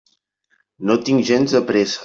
No 0.91 0.97
tinc 1.11 1.29
gens 1.31 1.57
de 1.59 1.65
pressa. 1.71 1.99